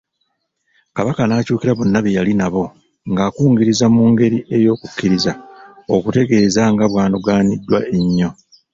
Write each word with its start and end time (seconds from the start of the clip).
Kabaka 0.95 1.21
n'akyukira 1.25 1.73
bonna 1.77 1.99
be 2.03 2.15
yali 2.17 2.33
nabo 2.39 2.63
ng'akungiriza 3.11 3.85
mu 3.95 4.03
ngeri 4.11 4.37
ey'okukkiriza 4.55 5.31
okutegeeza 5.95 6.61
nga 6.73 6.85
bw'anogaaniddwa 6.91 7.79
ennyo. 7.97 8.29